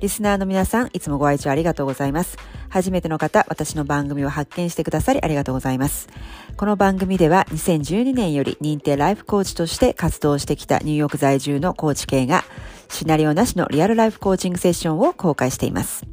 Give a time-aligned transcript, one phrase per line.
[0.00, 2.38] リスナーの皆さん、いつもご愛聴ありがとうございます。
[2.70, 6.08] 初めての方、私の番組を発見してくださりありがとうございます。
[6.56, 12.44] この番組では2012年より認定ライフコーチとして活動してきたニューヨーク在住のコーチ系が
[12.88, 16.06] シナリオなしのリアルライフコーチングセッションを公開しています。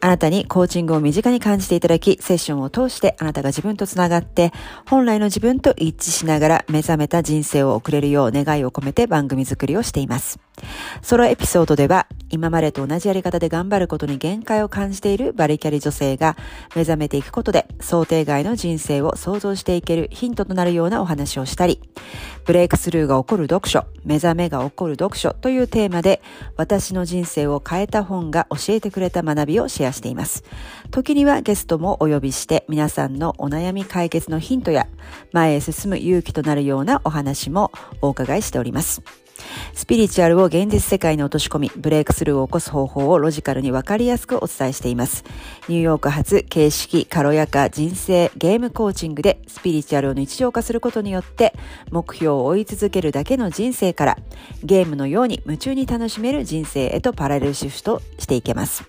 [0.00, 4.52] あなたにコーチングを身近に感じていただき、セッションを通してあなたが自分とつながって、
[4.88, 10.38] 本来の自分と一致しながら目覚めた人生を送れるよう願いを込めて番組作りをしています。
[11.02, 16.36] ソロエピソードでは、今までと同じやり方で頑張ることに限界を感じているバリキャリ女性が
[16.74, 21.80] 目覚めていくことで想定外の人生を想像していけるヒントとなるようなお話をしたり、
[22.46, 26.22] ブレイクスルーが起こる読書、目覚めが起こる読書というテーマで
[26.56, 30.44] 私の人生を変えた本が教えてくれた学びをシェアしています。
[30.92, 34.86] 時にはゲストもお呼びして皆さんのお悩み解決のヒントや
[35.32, 39.25] 前へ進む勇気となるようなお話もお伺いしております。
[39.74, 45.24] スピリチュアルを現実世界に落とし込み、ブレイクスルーを起こす方法をロジカルにわかりやすくお伝えしています。
[45.68, 51.54] ニューヨーク発形式、軽やか、人生、ゲームコーチングでスピリチュアルを日常化することによって、
[51.90, 54.18] 目標を追い続けるだけの人生から、
[54.62, 58.84] ゲームのように夢中に楽しめる人生へとパラレルシフトしていけます。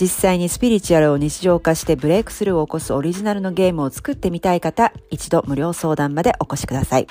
[0.00, 7.08] 実際にスピリチュアルを日常化してブレイクスルーを起こすオリジナルのゲームを作ってみたい方、一度無料相談までお越しください。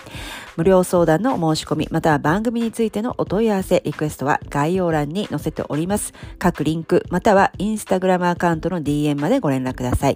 [0.56, 6.14] 無料相談の申し込み、または番組についてのお問い合わせ、リクエストは概要欄に載せております。
[6.40, 10.16] 各リンク、またはインスタグラムアカウントの DM までご連絡ください。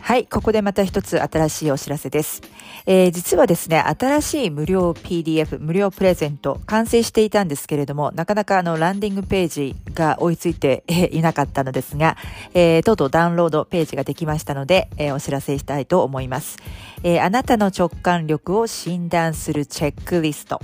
[0.10, 2.42] はい、ここでまた一つ新しいお知らせです。
[2.86, 12.18] えー、実はですね、新しい無料 PDF、無料プレゼント、完成していたんですけれども、なかなかあの、ランディングページが追いついていなかったのですが、
[12.54, 16.58] えー、とうとうダウンロードページができましたので、えー、お知らせしたいと思います。
[17.04, 20.60] えー、あなたの直感力を診断するチェックリスト。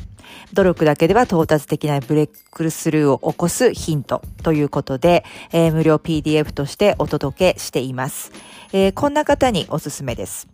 [0.53, 8.31] 努力だけでは到達できないブレイクスルーを起こすヒントということで、えー、無料 PDF としてお届けしています。
[8.73, 10.47] えー、こんな方におすすめです。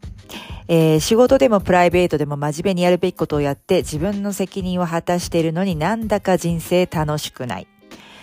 [0.68, 7.68] えー、仕事でもプライベートでも真面目にやるべきことをやって自分の責任を果たしているのになんだか人生楽しくない。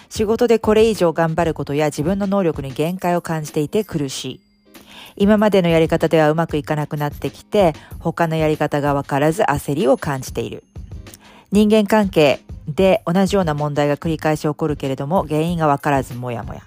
[0.09, 4.41] 仕事でこれ以上頑張ることや自分の能力に限界を感じていて苦しい。
[5.17, 10.65] 今までのやり方ではうまくいかなくなってきて、他のやり方がわからず焦りを感じている。
[11.51, 16.63] 人間関係で同じような問題が繰り返し起こるけれども、原因がわからずもやもや。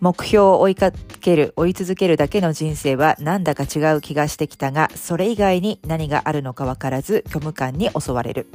[0.00, 8.46] 目標を追いかける、追い続けるだけの人生はなんだか違う気がしてきたが、それ以外に何があるのかわからず虚無感に襲われる。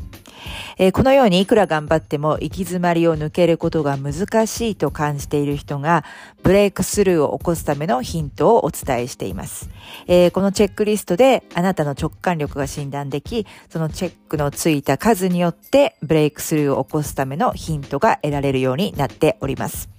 [0.77, 6.05] えー、このようにいくら頑張っても行き詰まりを抜けることが難しいと感じている人が、
[6.43, 9.69] ブレイクスルーを起こすためのヒントをお伝えしています。
[10.07, 19.89] えー、このチェックリストであなたの直感力が診断でき、そのチェックのついた数によってブレイクスルーを起こすためのヒントが得られるようになっております。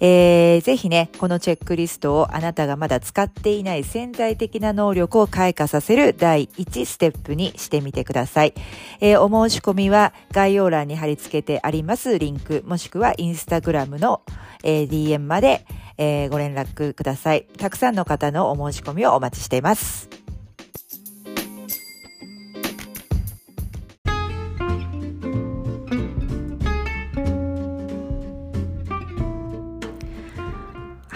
[0.00, 8.54] えー、ぜひね、このチェックリストをあなたがまだ使っていない潜在的な能力を開花させる第1ステップにしてみてください。
[9.00, 14.22] えー、お申し込みは概要欄に貼り付けてありますリンク、もしくはインスタグラムの、
[14.62, 15.66] えー、DM まで、
[15.98, 17.46] えー、ご連絡ください。
[17.58, 20.19] たくさんの方のお申し込みをお待ちしています。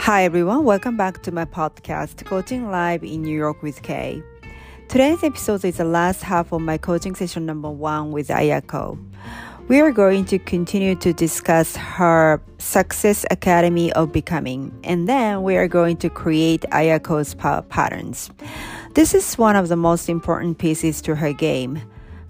[0.04, 4.22] Hi everyone, welcome back to my podcast, Coaching Live in New York with Kay.
[4.86, 8.98] Today's episode is the last half of my coaching session number one with Ayako.
[9.68, 15.56] We are going to continue to discuss her Success Academy of Becoming, and then we
[15.56, 18.30] are going to create Ayako's power patterns.
[18.92, 21.80] This is one of the most important pieces to her game.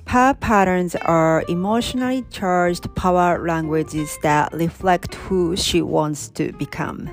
[0.05, 7.11] Power patterns are emotionally charged power languages that reflect who she wants to become.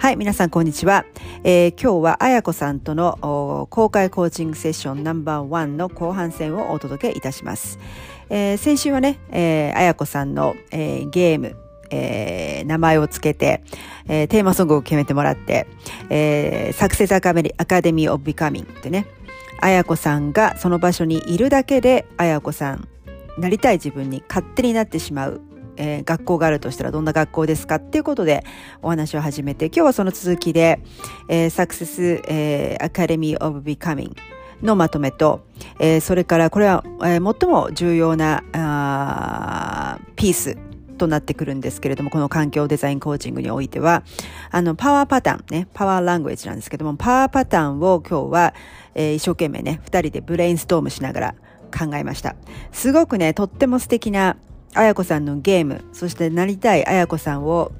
[0.00, 1.04] はい、皆さんこんにちは。
[1.42, 7.80] えー、今日はあやこさんとの公開コーチングセッションナンバーワンの後半戦をお届けいたします。
[8.30, 11.56] えー、先週はね、えー、あやこさんの、えー、ゲーム、
[11.90, 13.64] えー、名前をつけて、
[14.06, 15.66] えー、テーマソングを決めてもらって、
[16.10, 19.06] えー、サクセスアカデミー・オブ・ビカミングってね、
[19.60, 22.86] あやこさんがその場所にいるだけで、あやこさん、
[23.36, 25.40] なりたい自分に勝手になってしまう、
[25.78, 28.44] えー、学校があるとしたらどんな学校ですかっていうことで
[28.82, 30.80] お話を始めて、今日はその続きで、
[31.28, 34.16] えー、サクセス、えー、アカデミー・オブ・ビカミン
[34.66, 35.46] のまとめと、
[35.78, 40.58] えー、それからこれは、えー、最も重要なあーピース
[40.98, 44.02] となってくるんですけれども、この環境デザインコーチングにおいては、
[44.50, 48.54] あの、パワーパターンね、パワーラングエッジなんですけども、パワーパターンを今日は、
[48.96, 51.34] えー、一生懸命ね、二人でブレインストームしながら
[51.72, 52.34] 考えました。
[52.72, 54.36] すごくね、とっても素敵な、
[54.74, 57.72] あやこさんのゲーム、そしてなりたいあやこさんを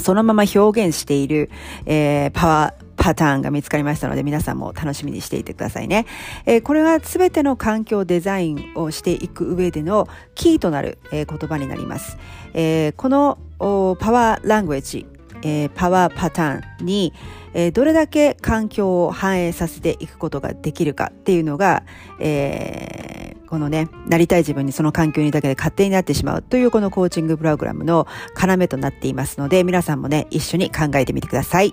[0.00, 1.50] そのまま表現している、
[1.86, 6.06] えー、パワー、パターンが見つかりましたので皆さんも楽しみにしていてくださいね。
[6.46, 12.16] えー、これは全ての環境デザインをしていく上でのキーとなる、えー、言葉になります。
[12.54, 15.06] え、このパワーラングエッジ、
[15.42, 17.12] え、パワーパターンに、
[17.52, 21.82] え、どれだけ環境を反映させていくことができるかっていうのが、
[22.20, 31.72] えー、このね、なりたい自分にその環境にだけで勝手になってしまうというこのコーチングプログラムの要となっていますので、皆さんもね、一緒に考えてみてください。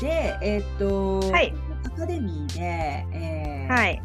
[0.00, 1.52] で、えー、っと、はい、
[1.84, 2.60] アカデミーで、
[3.12, 4.02] えー、はい、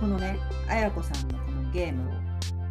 [0.00, 2.10] このね、あやこさんのこのゲーム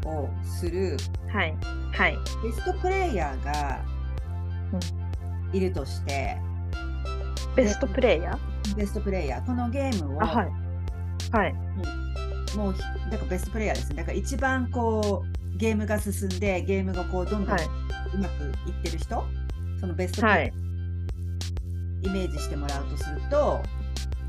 [0.06, 0.98] をする、
[1.32, 1.56] はい、
[1.94, 3.80] はい、ベストプレイヤーが
[5.54, 6.55] いるとして、うん、
[7.56, 8.76] ベストプレイヤー？
[8.76, 10.52] ベストプレイヤー、このゲームを、はい、
[11.32, 11.54] はい、
[12.56, 12.74] もう、
[13.10, 13.96] だからベストプレイヤーですね。
[13.98, 15.24] だから一番こ
[15.54, 17.66] う、ゲームが進んで、ゲームがこう、どんどん、はい。
[18.14, 19.24] うまくいってる人？
[19.80, 20.54] そのベストプレ
[22.04, 23.62] イ、イメージしてもらうとすると、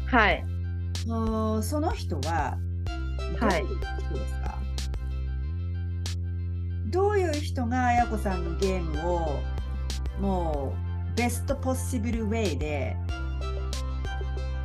[0.06, 0.44] はい、
[1.04, 2.58] その人は
[3.40, 3.78] どういう人
[4.14, 4.58] ですか、は
[6.88, 9.40] い、どういう人がやこさんのゲームを
[10.20, 10.85] もう
[11.16, 12.96] ベストポッシブルウェイで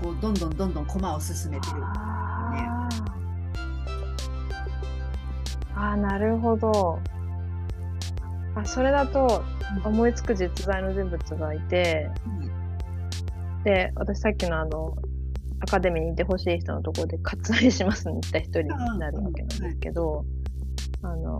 [0.02, 1.86] こうどんどんどんどん駒を進めてる、ね、
[5.76, 7.00] あなるほど。
[8.56, 9.44] あそれだと
[9.86, 14.98] 思いつく実在の人物がいて、うん、で私さっきのあの
[15.62, 18.68] アカデミーにいてほしい人のところで割愛しますに言った一人に
[19.00, 20.26] なるわけなんですけど、
[21.04, 21.40] うん、あの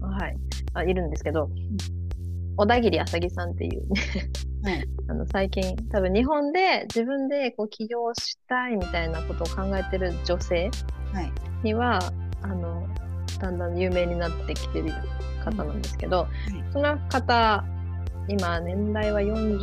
[0.00, 0.36] はい
[0.74, 1.76] あいるんですけど、うん、
[2.56, 3.82] 小田切あさぎさんっていう
[4.62, 10.70] ね あの最近多分日本で自分でこう起業したいみたいなことを考えてる女性
[11.62, 12.00] には、はい、
[12.42, 12.86] あの
[13.40, 14.92] だんだん有名になってきてる
[15.44, 16.28] 方なんですけど、
[16.66, 17.64] うん、その方
[18.28, 19.60] 今年代は41、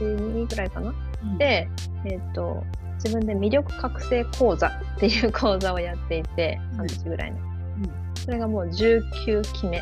[0.00, 1.68] 2ぐらいかな、うん、で、
[2.04, 2.62] えーと、
[3.02, 9.80] 自分で魅力覚醒講座っていう講座をやっていて、半年ぐらいの、うん、それがもう19期目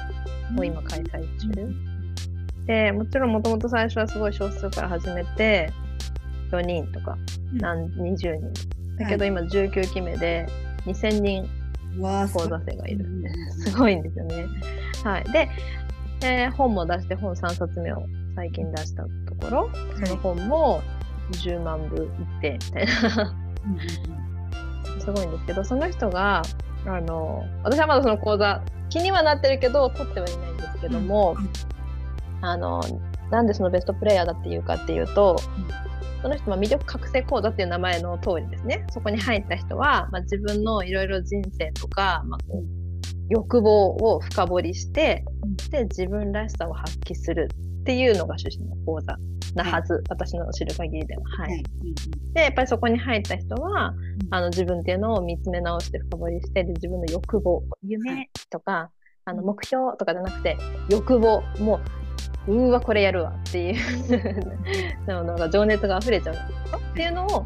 [0.57, 1.75] を今開催中、
[2.67, 5.73] でもちろんもともと最初はすごい少数から始めて
[6.51, 7.17] 4人とか
[7.55, 8.53] 何、20人。
[8.99, 10.47] だけど今19期目で
[10.87, 11.49] 2000人
[12.33, 13.07] 講座生がいる。
[13.07, 14.47] んで、すごいんですよね。
[15.05, 15.25] はい。
[15.33, 15.49] で、
[16.23, 18.03] えー、本も出して、本3冊目を
[18.35, 19.09] 最近出したと
[19.41, 19.71] ころ、
[20.05, 20.83] その本も
[21.33, 23.35] 10万部いってみたいな。
[25.01, 26.43] すごいんですけど、その人が、
[26.87, 32.83] あの、私はまだその講座、気にはなってるけど、取ってはいないんですけども、うん、あの、
[33.31, 35.89] なんでそのベストプレイヤーだっていうかっていうと、うん。
[36.23, 38.85] その人は魅力覚醒講座っていう名前の通りですね。
[38.91, 42.41] そこに入った人は、まあ、自分のいろいろ人生とか、まあ、
[43.29, 45.25] 欲望を深掘りして
[45.71, 47.49] で自分らしさを発揮する
[47.89, 49.17] っていうのが趣旨の講座
[49.55, 51.23] なはず、はい、私の知る限りでは。
[51.23, 51.65] はい、
[52.35, 53.95] でやっぱりそこに入った人は、
[54.31, 58.91] あの自分っていうのを見つめ直して深掘りしてで自分の欲望夢とか、
[59.25, 60.59] あの目標とかじゃなくて
[60.91, 61.81] 欲望も
[62.47, 63.77] ううわこれやるわっていう
[65.09, 67.43] なんか情熱が溢れちゃうっていうのを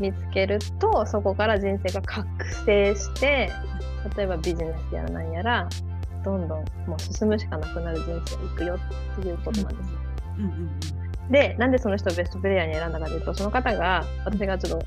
[0.00, 2.26] 見つけるとそこから人生が覚
[2.64, 3.50] 醒して
[4.16, 5.68] 例えばビジネスやら何やら
[6.24, 8.78] どんどんもう進むしかなくなる人生がいくよ
[9.18, 9.92] っていうことなんです。
[9.92, 9.98] よ。
[10.38, 10.50] うんうん
[11.24, 14.86] うん、でなんでその人をベストプレイヤーに選んだかというとその方が私がちょっと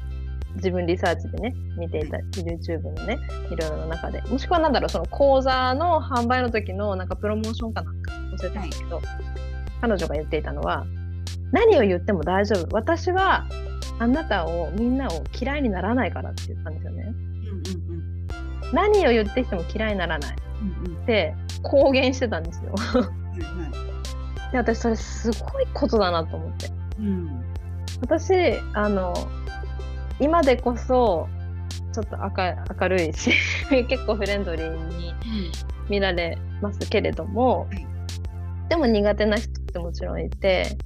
[0.55, 3.19] 自分リサーチでね見ていた YouTube のね
[3.51, 9.01] いろいろな中でもしくは何だろうその講座の販売の時のなんかプロモーションかなんか忘れたんですけど、
[9.81, 10.85] 彼女が言っていたのは
[11.51, 12.75] 何を言っても大丈夫。
[12.75, 13.45] 私は
[13.99, 17.03] あなたをみんなを嫌いにならないからって言ったんですよね。
[17.03, 20.35] うんうんうん、何を言ってきても嫌いにならない、
[21.03, 22.73] って公言してたんですよ。
[24.51, 26.67] で私それすごいことだなと思って。
[26.99, 27.43] うん、
[28.01, 28.33] 私
[28.73, 29.13] あの
[30.19, 31.27] 今でこそ
[31.91, 33.31] ちょっと明明るいし
[33.87, 35.13] 結構フレンドリーに
[35.89, 37.67] 見られますけれども、
[38.69, 40.77] でも苦手な人ってもちろんいて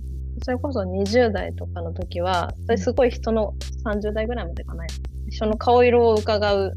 [0.43, 3.53] それこそ20代とかの時はそれすごい人の
[3.85, 4.85] 30代ぐらいまでかな
[5.29, 6.73] 人の顔色を伺う、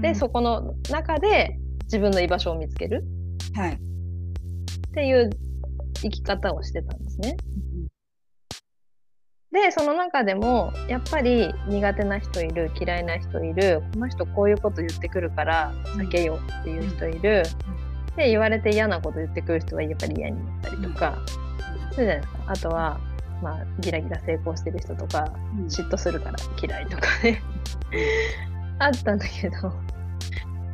[0.00, 1.58] でそこの中で
[1.92, 3.04] 自分の居場所を見つける、
[3.54, 3.78] はい、っ
[4.94, 5.28] ていう
[5.96, 7.36] 生き方をしてたんですね。
[9.52, 17.42] でその中でもやっぱり苦手な人いる嫌いな人いるこの人こういうこと言ってくるから避けようっていう人いる、
[18.16, 21.18] で言われて嫌なこと言ってくる人はやっぱり嫌になったりとか、
[21.92, 22.44] するじゃないですか。
[22.46, 23.00] あとは、
[23.42, 25.30] まあ、ギラギラ成功してる人とか、
[25.68, 27.42] 嫉妬するから嫌いとかね。
[28.80, 29.70] あったんだけど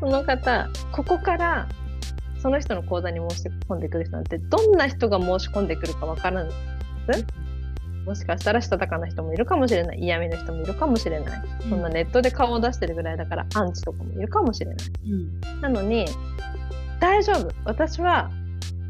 [0.01, 1.69] その方ここから
[2.41, 6.53] その人の講座に申し込んでくる人なんてどんな人が申し込んでくるかわからない
[8.05, 14.77] もしかしたらしたたかな人もいるかもしれない嫌味の人もいるかもしれない、うん、そんなネットで顔を出してるぐらいだからアンチとかもいるかもしれない、
[15.11, 16.07] うん、なのに
[17.01, 17.53] 大丈夫。
[17.65, 18.31] 私は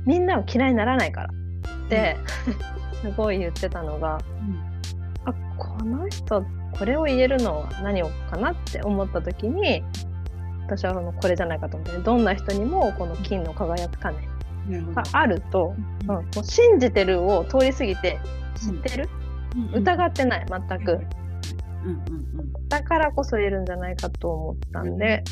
[0.06, 1.30] みんなを嫌いにならないから。
[1.86, 2.16] って、
[3.02, 4.18] うん、 すごい言ってたのが、
[5.24, 6.44] あこの人
[6.78, 9.82] これを言えるのは何をかなって思った時に
[10.68, 14.18] 私はこれじゃないかと思って、ね、どんな人にもこの金の輝く種
[14.94, 18.20] があると、うん、もう信じてるを通り過ぎて
[18.54, 19.08] 知ってる、
[19.72, 21.00] 疑ってない全く、
[22.68, 25.24] だからこそ言えるんじゃないかと思ったんで、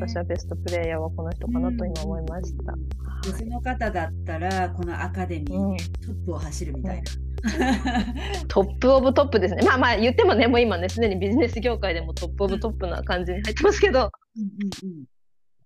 [0.00, 2.74] 私はベストプレイヤーはこの人かなと今思いました。
[3.22, 7.02] でその方だったらこのアカデミー、うん、トップを走るみたいな。
[8.48, 9.62] top of top ですね。
[9.62, 15.04] まあまあ言ってもね、もう今ね、すでにビジネス業界でも top of top な感じに入ってますけど、うんうんうん、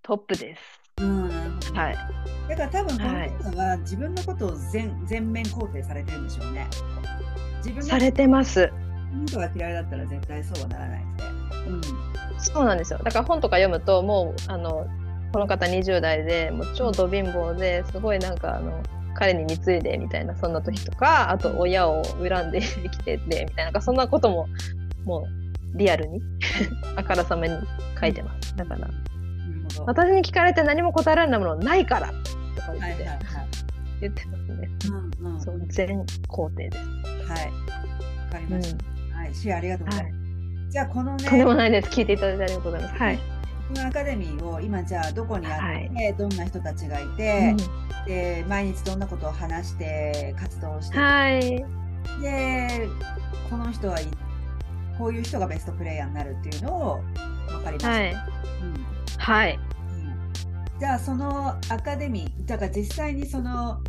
[0.02, 0.62] トップです。
[1.00, 1.28] うん、
[1.74, 1.96] はい。
[2.48, 6.66] だから多分この方は自分のことを全全面肯定されてるんでしょうね。
[7.58, 8.70] 自分されてます。
[9.26, 11.24] 人が嫌いだったら絶対そうはならないので。
[11.68, 11.80] うん。
[12.38, 12.98] そうなんですよ。
[13.02, 14.86] だから本とか読むともうあの
[15.32, 18.82] この方20代でもう超ド貧乏ですごいなんかあの
[19.16, 24.46] 彼に貢いでみたいなそんな時とかあと親を恨んで生きててみたいなそんなことも
[25.04, 25.26] も
[25.74, 26.20] うリアルに
[26.96, 27.54] あからさまに
[27.98, 28.54] 書いてます。
[28.56, 28.88] だから
[29.84, 33.18] 私に聞かれて何も答えられないものないからとか言って、はいはいはい、
[34.00, 34.68] 言ってますね。
[35.20, 36.84] うんうん、そう全肯定です。
[37.30, 37.46] はい。
[37.46, 38.84] わかりました。
[38.84, 40.14] うん、はい、シェアありがとうございます。
[40.14, 40.18] は
[40.68, 41.24] い、じゃあこのね。
[41.24, 41.88] とんでもないです。
[41.88, 42.94] 聞いていただいてありがとうございます。
[42.94, 43.35] はい。
[43.68, 51.40] このアカデミーを今じゃあどこにあって、はい、どんな人たちがいて、うん、で毎日どんなことを話して活動して、はい、
[52.20, 52.88] で
[53.50, 53.98] この人は
[54.98, 57.00] こういう人がベストプレイヤーになるっていうのを
[57.48, 57.88] 分かりました。
[57.90, 58.18] はい、うん。
[59.18, 59.58] はい、
[60.78, 63.82] じゃあそのアカデミーだから実際にその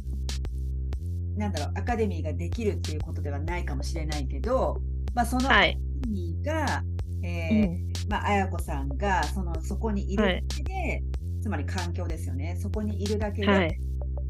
[1.38, 4.81] なんだろうアカデミーができるっていうことではないかもしれないけど、
[5.13, 6.97] まあ、そのアカデミーが、はい、
[7.27, 11.03] えーうん、まあ、綾子さんがそのそこにいるだけで、はい、
[11.41, 12.57] つまり環境ですよね。
[12.60, 13.79] そこにいるだけで、はい、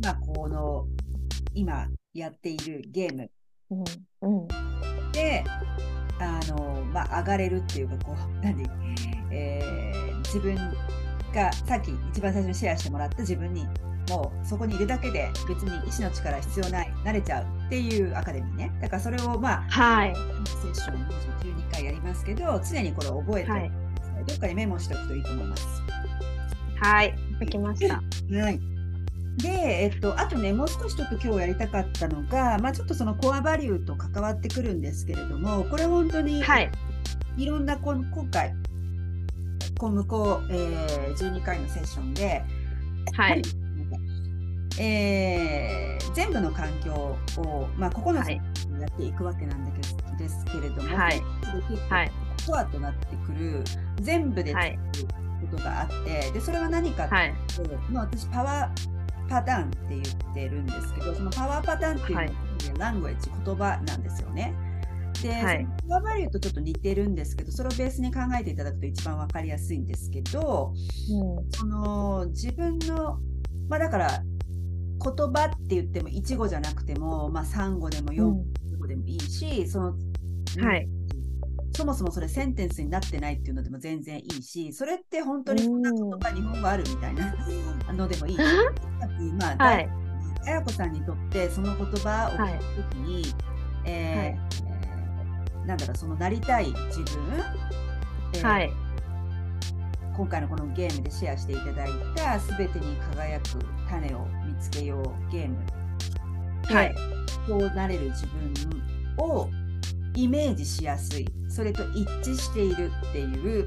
[0.04, 0.88] まあ、この
[1.54, 3.30] 今やっているゲーム、
[3.70, 3.84] うん。
[4.22, 4.48] うん、
[5.12, 5.44] で
[6.20, 8.63] あの、まあ、上がれるっていうかこう何、
[9.32, 10.56] えー、自分
[11.34, 13.68] がさっき一番最初にシェアしてもらった自分に
[14.10, 18.72] もうそこにいるだけで別に意志の力必要ない慣れちゃうっていうアカデミーね。
[18.82, 21.08] だからそれをまあ、はい、セッション
[21.40, 23.72] 12回やりますけど常にこれを覚えて、はい、
[24.26, 25.66] どっかにメモしておくといいと思います。
[26.80, 27.16] はい。
[27.40, 27.96] できました。
[27.96, 28.60] はい。
[29.38, 36.72] で、えっと、あとね、もう少しちょっと今日やりたかったのが、まあ、ちょっとそのコアバリューと関わってくるんですけれども、これ本当に、はい、
[37.38, 38.56] いろんなこ今回、
[39.78, 42.44] こう向こう、えー、12回のセッションで、
[43.14, 43.42] はい、
[44.80, 49.66] えー、全部の環境を、まあ、9つやっていくわけなん
[50.18, 51.22] ですけれども、はい、
[51.90, 52.12] はい、
[52.46, 53.64] コアとなってくる
[54.02, 54.78] 全部で作る
[55.52, 62.28] ことがあって、でそれは何かっていうと、まあ、私パワーパターンって言ってるんですけどそのパワーパターンっていうのは、
[62.78, 64.54] ラングエッジ言葉なんですよね。
[65.22, 70.74] で、はい、パワーバリューとちょっと似てるんですけどそれをベースに考えていただくと一番分かりやすいんですけど、
[71.10, 73.18] うん、その自分の
[73.68, 74.24] まあだから
[74.98, 78.24] 言葉って言っても1語じゃなくても、まあ、3語でも4
[78.80, 79.94] 語でもいいし、うん、その、
[80.66, 80.88] はい、
[81.75, 85.82] そもそもそれセンテンスになってないっていうのでも全然いいしそれって本当にそん。
[85.82, 88.36] な言葉日本語あるみたいなのでもいい。
[88.36, 88.42] し、
[89.39, 89.89] まあ、はい、
[90.46, 93.24] 綾子さんにとってその言葉を聞くときに、はい、
[93.86, 97.44] えー、はい、なんだろうそのなりたい自分、
[98.34, 98.72] えー、はい、
[100.16, 103.46] 今回のこのゲームでシェアしていただいた「すべてに輝く
[103.88, 105.58] 種を見つけようゲーム」
[106.74, 106.96] はい、
[107.48, 108.84] そうなれる自分
[109.18, 109.50] を
[110.16, 111.28] イメージしやすい。
[111.50, 113.64] それと一致しているっていう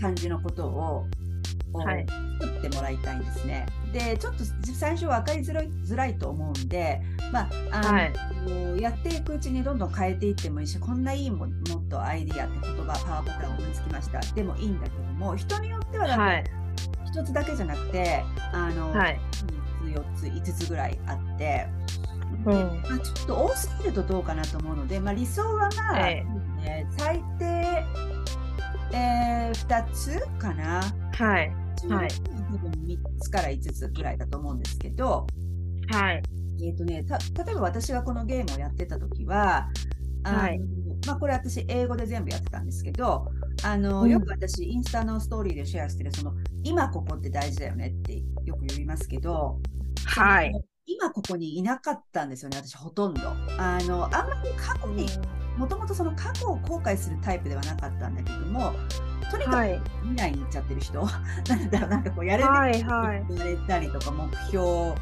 [0.00, 1.06] 感じのことを、
[1.74, 2.06] はい、
[2.40, 3.66] 作ってもらいたいんですね。
[3.92, 14.20] でちょっと最初分かりづらいづらいと思うんで、まああの、はい、やっていくうちにどんどん変えていってもいいしこんないいももっとアイディアって言葉パワーボタンを思いつきました。
[14.20, 16.50] でもいいんだけども人によってはだって、
[17.18, 18.22] 1つだけじゃなくて
[18.52, 21.66] あの、はい、3つ4つ5つぐらいあって。
[22.46, 26.24] うんまあ、ちょっと多すぎるとどうかなと思うので、まあ、理想はまあ、え
[26.62, 27.44] えね、最低、
[28.92, 30.80] えー、2つかな。
[31.12, 31.52] はい。
[31.88, 32.08] はい、
[32.52, 35.26] 多分3つから5つぐらいだと思うんですけど、
[35.90, 36.22] はい。
[36.62, 37.04] えっ、ー、とね、
[37.46, 39.68] 例えば私がこのゲームをやってた時は、
[40.24, 40.60] はい、
[41.06, 43.30] まあ、これ私英語で全部やってたんですけど、
[43.62, 49.58] あの、うん、よく私インスタのストーリーでシェアしてるその今ここって大事だよねってよく言いますけど、
[50.06, 50.52] はい。
[50.86, 53.20] 今ここにいなかったんですよね、私ほとんど。
[53.58, 55.06] あの、あんまり過去に、
[55.56, 58.72] もともとその過去を後悔するタイプではなかったんだけども、
[59.30, 64.94] とにかく未来に行っちゃってる人、はい、なんだろう、なんかこうやれはいはい、言われたりとか、目標を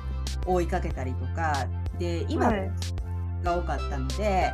[0.47, 1.67] 追いかけたりとか、
[1.99, 2.53] で、今
[3.43, 4.53] が多かったので、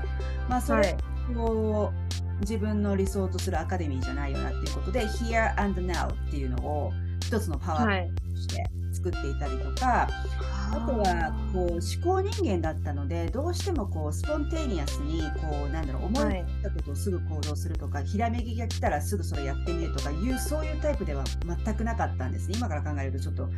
[0.48, 0.96] まあ、それ
[1.36, 1.92] を
[2.40, 10.08] 自分の理想とするアカデミーじゃないよなっていうことで、Here and Now っていうのを一つのパワーとして作っていたりとか、
[10.72, 21.22] あとはこう思考人間だったのでどうしてもこうスポンテーニアスにこうなんだろう思いついたことをすぐ行動するとか、はい、ひらめきが来たらすぐそれやってみるとかいうそういうタイプでは
[21.64, 23.48] 全くなかったんです今から考えるとちょっと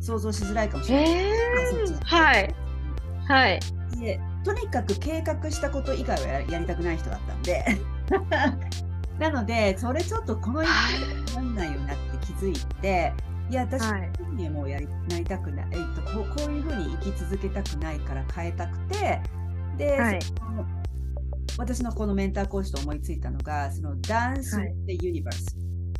[0.00, 1.10] 想像しづらいかもしれない。
[1.10, 2.54] えー、はい。
[3.26, 3.60] はい。
[3.98, 7.64] でとにかく計画したこと以外はやりたくない人だったんで
[9.18, 13.12] なのでそれちょっとこの一にならないようになって気づいて
[13.50, 19.20] いや私、はい、もうやりなりたくない、えっと、こうこういうふうに生き続けたくないから変えたくて
[19.76, 20.18] で、はい、
[21.58, 24.56] 私のこのメンターコーチと思いついたのがそのダンス・
[24.86, 25.56] でユニバース、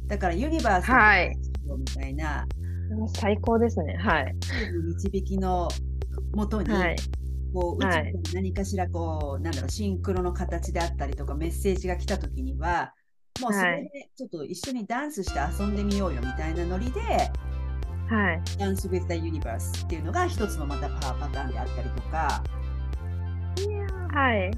[0.07, 1.37] だからユニバース
[1.77, 2.47] みたいな、
[3.15, 3.97] 最高ですね。
[3.97, 4.35] はい。
[5.01, 5.69] 導きの
[6.35, 6.97] もとに、はい
[7.53, 12.95] こう宇宙に何かしらこう、なんだろうシンクロの形であったりとかメッセージが来た時には
[13.41, 22.43] もうそれでちょっと一緒にダンスして遊んでみようよみたいなノリで、はい、ダンス with the universe っていうのが一つのまたパワーパターンであったりとか、
[24.13, 24.51] はい。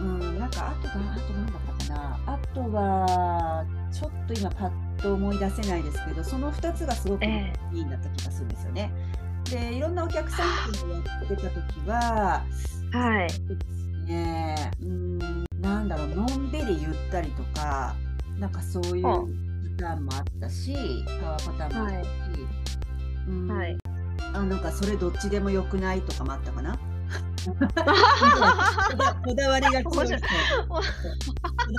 [0.00, 2.20] うん、なんかあとだ、あと何だったかな。
[2.26, 7.28] あとは、ちょっと今パッと思い出せないですけど、その2つがすごくい
[7.72, 8.92] いんだった気がするんですよね。
[8.92, 12.44] えー、で、いろんなお客さんとやってた時は、
[12.92, 13.28] はい。
[14.06, 15.18] ね、うん
[15.60, 17.94] なんだろうのんびりゆったりとか
[18.38, 19.10] なんかそういうパ
[19.78, 20.74] ターンもあったし
[21.20, 22.06] パワーパターンもあったし、はい。
[23.28, 23.78] うん、はい、
[24.34, 26.76] あなんかそれどっちでもよくないとかもあったかな？
[29.24, 30.18] こだわりが強い人。
[30.68, 30.82] こ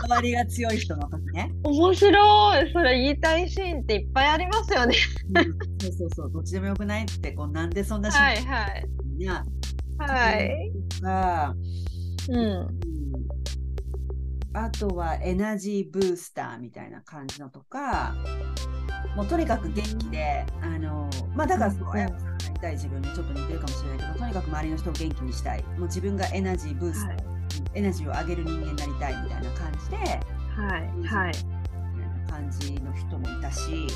[0.08, 1.52] だわりが強い人の時ね。
[1.63, 2.72] 面白い。
[2.72, 4.96] それ言いたいシーンっていっぱいありますよね、
[5.36, 5.44] うん、
[5.82, 6.32] そうそうそう。
[6.32, 8.24] どっちでもよくないってこうなんでそんなシーン。
[8.24, 8.88] はいはい。
[9.98, 10.72] はい。
[11.02, 11.54] が、
[12.30, 12.67] うん、
[14.54, 18.15] あとはエナジーブースターみたいな感じのとか、
[19.15, 25.64] もうとにかく元気で、あのまあだからそう、あやこさんがなりたい自分にちょっと似てるかもしれないけど、とにかく周りの人を元気にしたい。
[25.64, 27.18] もう自分がエナジーブースはい、
[27.76, 31.34] エナジーを上げる人間になりたいみたいな感じで、はい、はい。
[32.30, 33.88] 感じの人もいたし、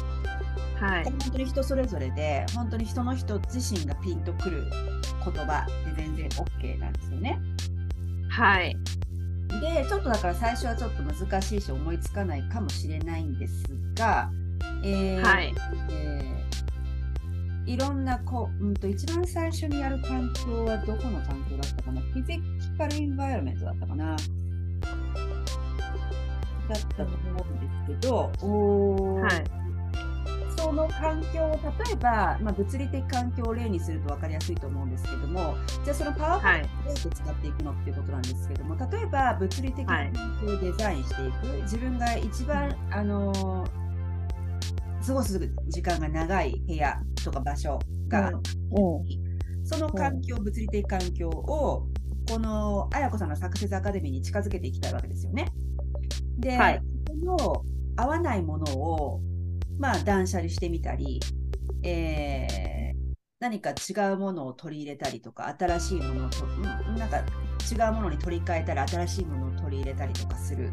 [0.80, 4.70] はい、本当に人それぞれで本当に人の人自身がピンとくる
[5.24, 7.40] 言葉で全然 OK なんですよね。
[8.30, 8.76] はい
[9.62, 13.64] でちょっとだから最初はちょっと難しいし思いつかないかもしれないんです
[13.96, 14.30] が、
[14.84, 15.54] えー、はい、
[15.90, 16.45] えー、
[17.66, 22.02] いろんなこう、うんと、一番最初にやる環境はどこの環境だったかな？
[22.02, 22.40] フィジ
[22.78, 24.16] カルインバイロメントだったかな？
[24.16, 24.24] だ
[26.76, 27.12] ったと思
[27.44, 29.44] うんですけど、おはい。
[30.58, 31.60] その環境を例
[31.92, 43.64] えば、まあ、物理的環境を例にすると分かりやすいと思うんですけどもじゃあそのパワーポイントをどうやって使っていくのっていうことなんですけども例えば物理的環境をデザインしていく、はい、自分が一番、あの
[45.06, 51.88] 過ごす時間が長い部屋とか場所が、うん、その環境、物理的環境を
[52.30, 55.52] この綾子さんのサクセスアカデミーに近づけていきたいわけですよね。
[56.38, 57.64] で、はい、その
[57.98, 59.22] 合わないものを
[59.78, 61.20] まあ、断捨離してみたり、
[61.84, 66.46] えー、何か違うものを取り入れたりとか、新しいものをと、
[66.98, 70.72] なんか違うものに取り替えたり、新しいものを取り入れたりとかする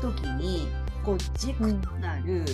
[0.00, 0.68] 時に、
[1.04, 2.44] こう、軸となる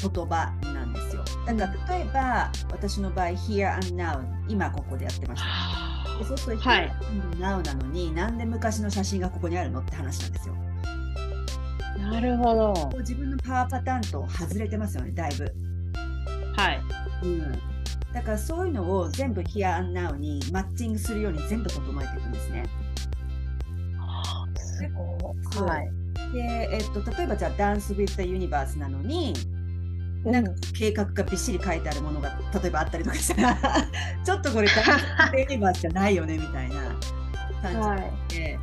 [0.00, 1.24] 言葉なんですよ。
[1.46, 5.78] だから、例えば、私の場合、here and now、今ここでやってました。
[6.24, 6.92] そうすると、はい、
[7.38, 10.54] ナウなのになんで昔の写真がここにあるのって話なんですよ。
[12.10, 12.90] なるほど。
[12.98, 15.52] 自分のパワーパターンと外れてますよね、だいぶ。
[16.56, 16.80] はい。
[17.22, 17.52] うん。
[18.12, 22.64] だからそういうのを全部 Here and Now にマッチングするように全部整えていくんですね。
[24.56, 25.68] すごい。
[25.68, 25.90] はい。
[26.32, 29.34] で、えっと、例えばじゃあダンス・ウィズ・ザ・ユニバースなのに、
[30.30, 33.56] なんか計画がびっしり書いてあるものが例えばあったりとかしたら
[34.24, 36.76] ちょっとこれダンス・ユニバースじゃないよねみたいな。
[37.62, 37.72] 感
[38.28, 38.58] じで、はい、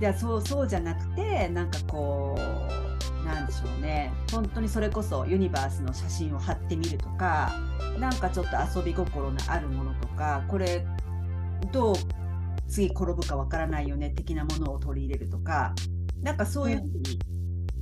[0.00, 4.12] じゃあそうそうじゃなくてなんかこうなんでしょうね。
[4.30, 7.52] 本当にそれこそユニバースの写真を貼ってみるとか
[7.98, 10.86] なんかちょっと遊び心のあるものとかこれ
[11.72, 11.94] どう
[12.68, 15.74] 次転ぶかわからないよね的なものを取り入れるとか
[16.22, 17.18] なんかそういうふうに、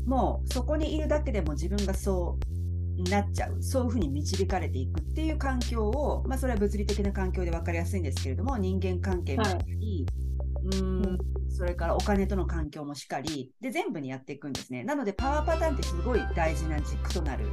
[0.07, 2.64] もうそこにいるだけでも自分がそう
[2.97, 3.63] なっちゃう。
[3.63, 10.07] そういうふうに導かれていくっていう環境を、まあ、それは物理的な環境で分かりやすいんですけれども人間関係もしっかり、
[10.71, 11.19] はい、うん。
[11.49, 14.83] それからお金との環境もしっかりで全部にやっていくんですね。
[14.83, 17.47] なのでパワーパターンってすごい大事な軸となる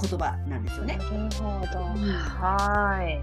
[0.00, 0.96] 言葉なんですよね。
[0.96, 3.20] なるほど、はい。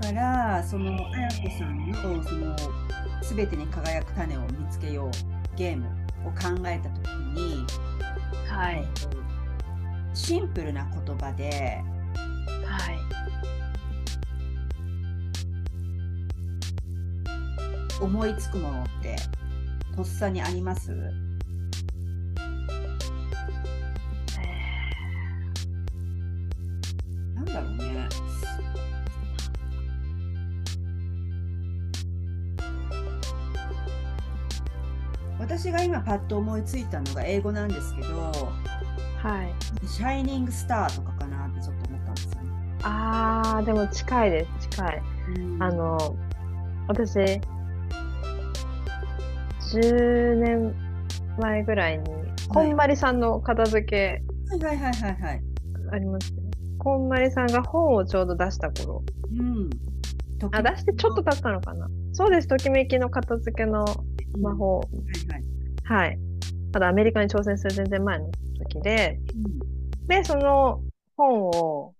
[0.00, 2.56] だからその綾子さんのその
[3.22, 5.10] 全てに輝く種を見つけよう
[5.56, 5.86] ゲーム
[6.24, 7.66] を考えた時に、
[8.48, 8.86] はい、
[10.14, 11.82] シンプルな言葉で、
[12.66, 12.98] はい、
[18.02, 19.16] 思いつくものって
[19.96, 20.92] とっさにあります？
[27.34, 28.08] なんだろうね。
[35.38, 38.32] 私が今パッと思いついたのが英語なんですけど、
[39.18, 39.86] はい。
[39.86, 42.50] シャイニングスターとかかなってちょっと思ったんですよね。
[42.82, 45.02] ああ、でも近いです、近い。
[45.60, 46.16] あの、
[46.86, 47.40] 私、
[49.72, 50.74] 10年
[51.38, 52.04] 前ぐらいに、
[52.48, 55.42] こんまりさんの片付け、はいはいはいはいはい。
[55.92, 56.42] ありますね。
[56.78, 59.02] こんまりさんが本をちょうど出した頃。
[59.30, 59.70] うん。
[60.52, 61.88] あ、出してちょっと経ったのかな。
[62.12, 63.84] そうです、ときめきの片付けの
[64.40, 66.18] 魔法、はいはい、はい。
[66.72, 70.82] ただアメリカに挑戦する全然前の時で、うん、で、その
[71.16, 71.94] 本を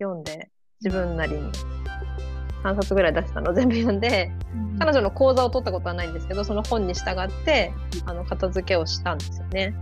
[0.00, 1.50] 読んで、自分なりに
[2.62, 7.72] 3冊ぐらい出したのを全部読んで、うん、彼女の講座を取ったことはないんですけど、その本に従って、
[8.06, 9.74] あの、片付けをしたんですよね。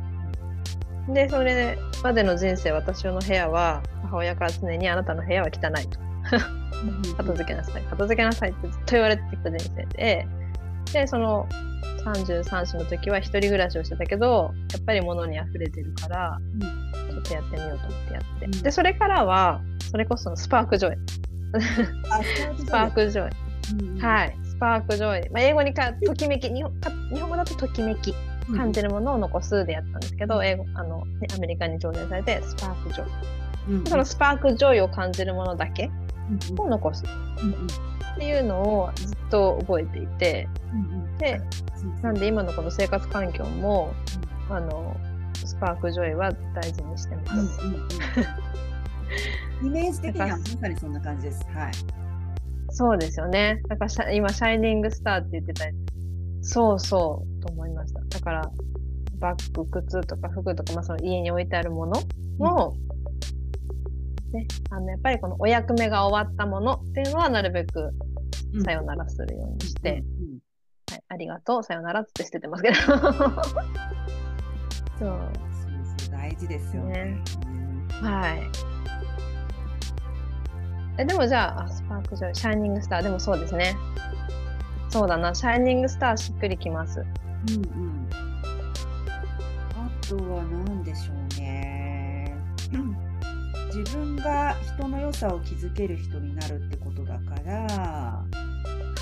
[1.08, 5.98] で、それまでの人生、私の部屋は、母親から常にあなたの部屋は汚いと。
[7.16, 10.26] 片付けなさい、片付けなさいってずっと言われてきた人生で、
[10.92, 11.46] で、その
[12.04, 16.38] 33歳の時は一人暮らしをしてたけど、やっぱり物に溢れてるから、
[17.10, 18.46] ちょっとやってみようと思ってやって。
[18.46, 23.32] うん、で、それからは、それこそ spark joy。spark joy。
[23.78, 24.36] うん、はい。
[24.44, 25.30] spark joy。
[25.30, 26.72] まあ、英語にか、ときめき日本、
[27.12, 28.14] 日本語だとときめき。
[28.56, 33.10] 感じるものを残すでやったんですけど、うん、英語、あの、アメリカに挑戦されて、 spark joy。
[33.68, 35.90] うん、その spark joy を感じるものだけ
[36.58, 37.04] を残す。
[38.14, 40.48] っていうのをずっと覚えていて、
[41.18, 41.40] で、
[42.02, 43.94] なんで今のこの生活環境も、
[44.50, 44.96] あの、
[45.34, 47.60] spark joy は大事にしてます。
[49.62, 51.46] イメージ的にはまさにそんな感じです。
[51.54, 51.72] はい。
[52.70, 53.62] そうですよね。
[53.68, 55.66] だから今、 shining star って言ってた
[56.40, 58.00] そうそうと思いました。
[58.00, 58.50] だから、
[59.18, 62.00] バッグ、靴とか服とか、まあ、その家に置いてあるもの
[62.38, 62.91] も、うん、
[64.32, 67.92] ね、あのやっぱりこのお役目が終わったものっていうのはなるべく
[68.64, 70.38] さよならするようにして、うん
[70.90, 72.76] はい、ありがとう、さよならって捨ててますけど。
[72.86, 73.02] そう。
[74.98, 75.18] そう
[76.10, 76.92] 大事ですよね。
[76.92, 77.22] ね
[78.00, 78.42] はい。
[80.98, 83.74] え、でもじゃあ、スパークジョイ、シャイニングスター、でもそうですね。
[84.90, 87.00] そうだな、シャイニングスターしっくりきます。
[87.00, 88.08] うんうん。
[89.74, 91.71] あとは何でしょうね。
[93.74, 98.22] 自分が人の良さを気づける人になるってことだから、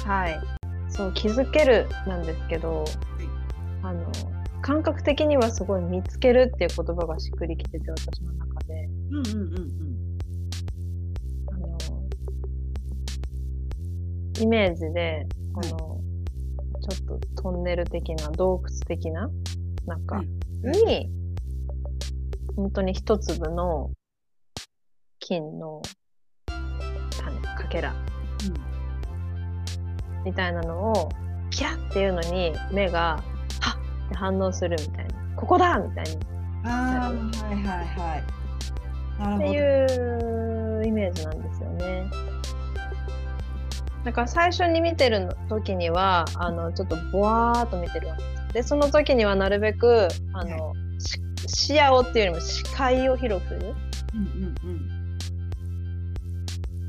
[0.05, 0.41] はい。
[0.89, 2.85] そう気づけるなんですけど、
[3.83, 4.13] あの
[4.63, 8.89] 感覚的にはすごい見つけるっていう言葉がしっくりきてて私の中で。
[9.11, 10.19] うんうんうんうん、
[11.49, 11.79] あの
[14.41, 16.01] イメージでこの、
[16.89, 19.29] ちょっとトンネル的な洞窟的な
[19.87, 20.23] 中
[20.63, 21.11] に、
[22.55, 23.91] 本当に一粒の
[25.31, 25.81] 金の
[27.17, 27.95] 種かけら、
[30.19, 30.25] うん。
[30.25, 31.09] みたいなのを
[31.51, 33.23] キャッっていうのに目が
[33.61, 35.15] はっって反応するみたいな。
[35.37, 36.19] ここだみたいに。
[36.65, 37.13] あは
[37.53, 39.37] いはいはい。
[39.37, 42.11] っていうイメージなんですよね。
[44.05, 48.53] だから最初に見てる時にはあのちょっとぼわーっと見てるわけです。
[48.55, 50.73] でその時にはなるべくあの、
[51.47, 54.80] 視野をっていうよりも視界を広く、うんうんうん、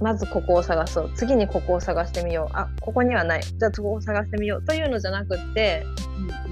[0.01, 1.11] まずここを探そう。
[1.15, 2.57] 次にここを探してみよう。
[2.57, 3.43] あここにはない。
[3.43, 5.85] じゃあここを探してみようというのじゃなくって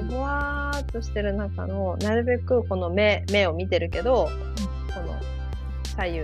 [0.09, 4.29] ぼわーっとしてる中のなるべくこの目目を見てるけど、
[4.93, 5.19] この
[5.95, 6.21] 左右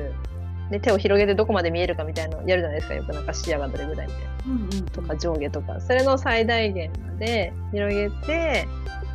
[0.69, 2.93] で手を広げてどこまで見えるかみたいなのやるじゃないですか。
[2.93, 5.81] よくなんか視野がどれぐらいみたいな、うんうん、とか上下とか。
[5.81, 8.67] それの最大限まで広げて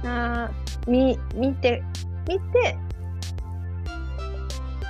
[0.04, 0.50] あ
[0.88, 1.82] み見て
[2.28, 2.76] 見て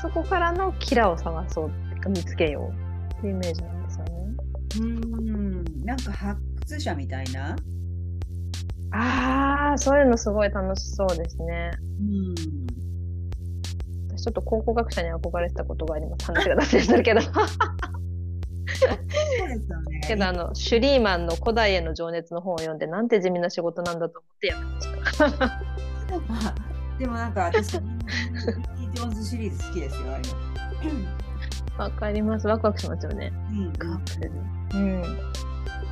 [0.00, 1.70] そこからのキラを探そう。
[2.09, 2.89] 見つけよう
[3.20, 4.11] ってイメージなんですよね。
[4.80, 7.56] うんなんか発掘者みたいな？
[8.92, 11.70] ああそういうのすごい楽しそうですね。
[12.00, 12.35] うん
[14.16, 16.26] ちょっと考古学者に憧れてたことがあります。
[16.26, 17.20] 話が脱線するけど。
[17.22, 17.33] そう
[19.48, 20.00] ですよね。
[20.06, 26.54] けどあのシュリーマンの古代への情熱の本を読んでなんて地味な仕事なんだと思ってやめました。
[26.98, 30.02] でもなんか私ジョーンズシリーズ好きですよ。
[31.81, 32.47] わかります。
[32.47, 33.33] ワクワクしますよね。
[33.51, 33.73] うん、
[34.75, 35.03] うん、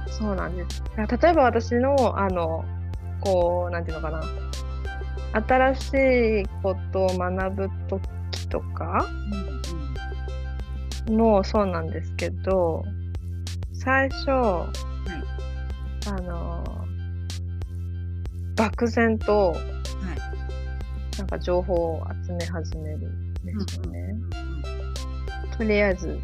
[0.06, 0.82] そうなんです。
[0.96, 2.62] 例えば私のあの
[3.20, 4.22] こうなんていうのかな。
[5.32, 5.92] 新し
[6.42, 8.00] いことを学ぶと
[8.50, 9.06] とか
[11.08, 12.84] もそうなんですけど、
[13.72, 14.72] 最初、は
[16.06, 16.64] い、あの
[18.56, 19.58] 漠然と、はい、
[21.18, 24.14] なんか情報を集め始めるんですよね。
[25.58, 26.18] とりあえず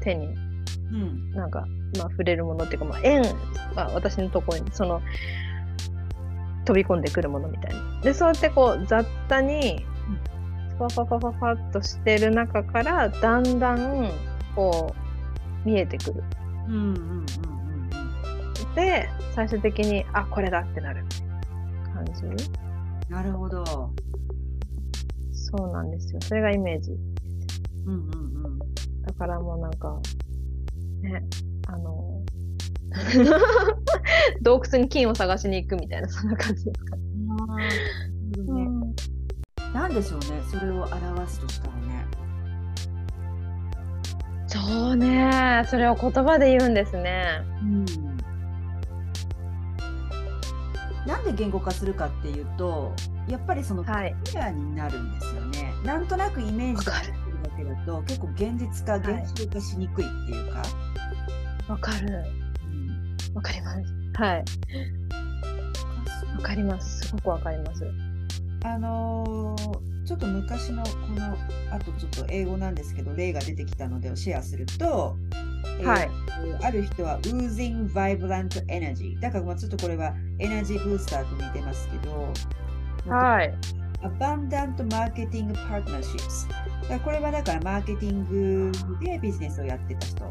[0.00, 3.22] 手に、うん、なんか、まあ、触れるものっていうか、まあ、円
[3.74, 5.00] が私のところにその
[6.64, 8.00] 飛び込んでくるものみたいな。
[8.02, 9.84] でそうやってこう雑多に
[10.78, 14.10] ファファファファファっとしてる中からだんだん
[14.56, 14.94] こ
[15.64, 16.24] う見えてくる。
[16.66, 17.24] うんうんうんうん、
[18.74, 21.04] で最終的にあこれだってなる
[21.94, 22.24] 感じ。
[23.08, 23.92] なるほど。
[25.32, 26.20] そうなんですよ。
[26.22, 26.92] それがイメージ。
[27.86, 28.43] うんうんうん。
[29.06, 30.00] だからもうなんか
[31.02, 31.22] ね
[31.68, 32.22] あの
[34.42, 36.96] 洞窟に金を探しに行くみたいなそんな感じですか。
[39.72, 42.06] 何でしょうねそれを表すとしたらね。
[44.46, 47.42] そうねそれを言葉で言うんですね。
[47.62, 47.84] うん。
[51.06, 52.92] なんで言語化するかっていうと
[53.28, 53.90] やっぱりそのク
[54.32, 56.92] リアになるんですよね、はい、なんとなくイメージが
[57.56, 60.62] けだと結構現実化現象化しにくいっていうか。
[61.68, 62.14] わ、かる。
[62.14, 62.22] わ、
[63.36, 63.78] うん、かります。
[64.14, 64.44] はい。
[66.36, 67.06] わかります。
[67.08, 67.84] すごくわかります。
[68.64, 71.36] あのー、ちょっと昔のこの
[71.70, 75.16] あとちょっと英語なんですけど例が出てきたのでシェアすると、
[75.82, 76.10] はい、
[76.46, 82.32] えー、ある人は Oozing Vibrant Energy だからまあちょっとこれはエナジーブースターと似てますけど、
[83.10, 83.54] はい、
[84.02, 86.48] Abundant Marketing Partnerships
[86.88, 90.24] だこれはだからマーケティングでビジネスをやってた人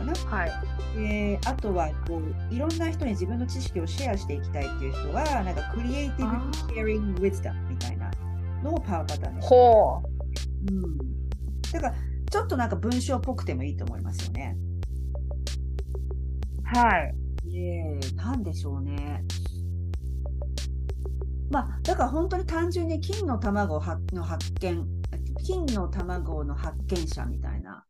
[0.00, 0.36] かな。
[0.36, 0.52] はい。
[0.96, 8.10] であとはこういろんな人に自分の知識をシェアしていきたいっていう人はなんかクリエイティブシェアリングウィズダムみたいな
[8.62, 10.02] のをパワーパターンにしてほ
[10.70, 10.98] う、うん、
[11.72, 11.94] だから
[12.30, 14.56] ちょっとなんか文章っぽくてもいいと思いますよね。
[16.64, 17.14] はい。
[17.52, 19.24] えー、なんでしょうね。
[21.50, 24.86] まあ、だから本当に単純に金の卵の発見、
[25.42, 27.84] 金の卵の発見者みたいな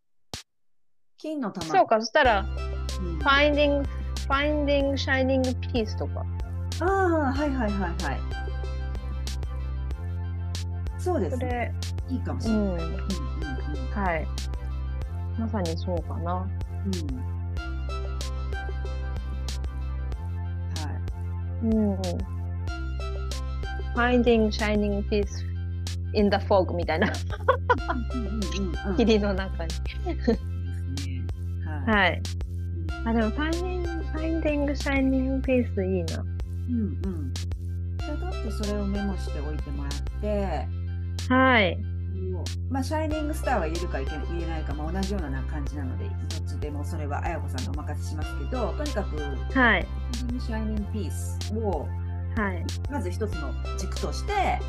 [1.18, 1.66] 金の玉。
[1.66, 3.86] そうか、そしたら、うん、Finding,
[4.26, 6.24] Finding Shining Piece とか。
[6.80, 8.20] ああ、はいはいはいはい。
[10.98, 11.74] そうですね。
[12.08, 12.62] いいかもしれない。
[12.62, 12.90] うんうんうん、
[13.92, 14.26] はい。
[15.38, 16.34] まさにそうかな。
[16.34, 16.92] うん。
[20.78, 20.92] は
[21.62, 21.66] い。
[21.66, 22.00] うん。
[23.94, 25.49] Finding Shining Piece
[26.14, 27.12] in the Fog みたいな。
[28.96, 29.72] 霧の中に。
[31.86, 32.22] はい。
[33.04, 36.20] あ、でもファインディング、ファインディングシャイニングピースいいな。
[36.20, 37.32] うんうん。
[37.34, 40.66] じゃあ、だってそれをメモしておいてもらって、
[41.32, 41.78] はい。
[42.70, 49.16] まあ、シャイニングスターは言えるか言えないか、まあ、同じような感じなので、どっちでもそれは綾子さんにお任せしますけど、とにかく、
[49.58, 49.86] はい。
[50.38, 51.88] シャイニングピースを、
[52.36, 54.60] はい、まず一つの軸として、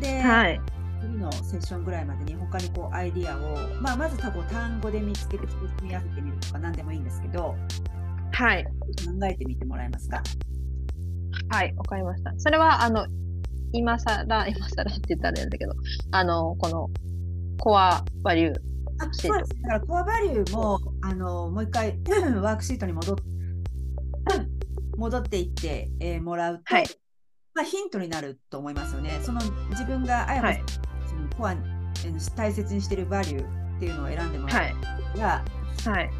[0.00, 0.60] で、はい、
[1.00, 7.54] 次のセッションぐらいまでに他にこうアイディアを、まあ、まず多分単語で見つけて組み合わせてみるとか何でもいいんですけど、
[8.32, 8.64] はい。
[8.64, 8.70] 考
[9.26, 10.22] えてみてもらえますか？
[11.48, 12.32] はい、わかりました。
[12.38, 13.06] それは、あの、
[13.72, 15.74] 今更、 今更って言ったらあれだけど、
[16.10, 16.90] あの、この、
[17.60, 18.54] コアバリュー
[19.12, 19.34] シート。
[19.34, 21.98] だからコアバリューもあのもう一回
[22.40, 23.16] ワークシートに戻っ
[24.96, 26.86] 戻っていって、えー、もらうと、はい、
[27.54, 29.20] まあ、ヒントになると思いますよね。
[29.22, 30.89] その自分があやこその
[31.36, 31.54] コア
[32.36, 34.70] 大切にしているバリューっていうのを選んでもら
[35.14, 35.44] うが、
[35.84, 36.10] はい、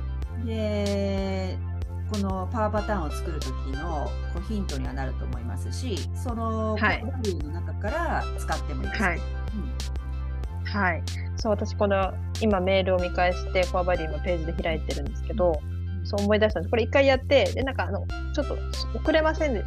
[0.47, 1.59] で
[2.13, 11.03] このパワーパターンを作る時のこうヒントにはなると思いますしそのバリューの中から使ってもいいです、はい、うん、はい、
[11.37, 15.61] そう私この今メールを見返してコアバリューのページで開いてるんですけど、
[16.05, 16.71] そう思い出したんです。
[16.71, 18.57] これ一回やって、で、なんかあの、ちょっと
[18.99, 19.65] 遅れませんで、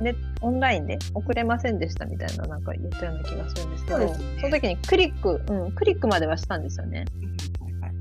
[0.00, 7.04] ね、オンラインで遅れませんでしたみたいななんか言ったような気がするんですけど、そ、ね,、の時にクリック、うん、クリックまではしたんですよね。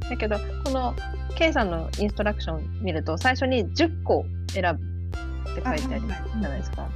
[0.09, 0.93] だけど、この
[1.35, 6.01] K さんのインストラクション見ると、最初に10個選ぶって書いてある
[6.41, 6.89] じゃないですか。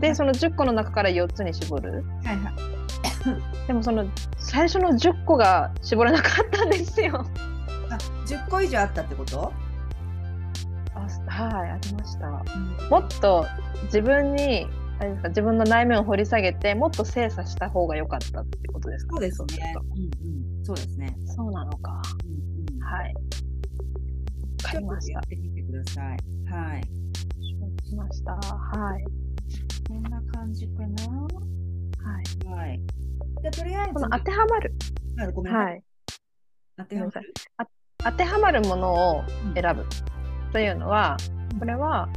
[0.00, 2.04] で、その10個の中から4つに絞る。
[2.24, 3.66] はいはい。
[3.66, 4.04] でもその
[4.36, 7.24] 最初の10個が絞れなかったんですよ。
[7.88, 9.52] あ、10個以上あったってこと？
[11.48, 13.46] はいありました、うん、もっと
[13.84, 14.66] 自分に
[14.98, 19.16] あれですか自分の内面を掘り下げてもっと精査した方が良かったってことですか？
[19.16, 20.02] そうですね、うん
[20.58, 21.16] うん、そうですね。
[21.24, 23.14] そうなのか、うんうん、はい。
[23.14, 23.20] わ
[24.70, 25.12] かりました。
[25.14, 26.06] やってみてください。
[26.50, 26.82] はい。
[27.84, 28.32] しました。
[28.32, 29.04] はい。
[29.88, 30.86] こんな感じかな。
[30.86, 32.48] はい。
[32.48, 32.80] はい。
[33.42, 33.94] でとりあえず。
[33.94, 34.74] この当てはまる。
[35.34, 35.82] ごめんなさい、はい、
[36.78, 37.34] 当てはまる？
[37.98, 39.24] 当てはまるものを
[39.54, 39.84] 選ぶ、
[40.52, 41.16] というのは、
[41.58, 42.08] これは、